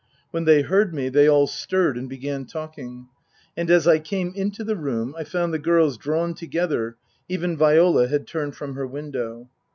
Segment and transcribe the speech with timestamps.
[0.31, 3.07] When they heard me they all stirred and began talking.
[3.55, 6.97] And as I came into the room I found the girls drawn to gether
[7.29, 9.47] (even Viola had turned from her window).